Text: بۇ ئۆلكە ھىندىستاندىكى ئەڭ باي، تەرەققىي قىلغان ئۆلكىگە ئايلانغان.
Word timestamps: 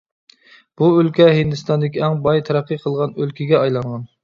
بۇ 0.81 0.89
ئۆلكە 0.95 1.27
ھىندىستاندىكى 1.41 2.03
ئەڭ 2.07 2.19
باي، 2.25 2.43
تەرەققىي 2.49 2.83
قىلغان 2.87 3.17
ئۆلكىگە 3.21 3.63
ئايلانغان. 3.63 4.13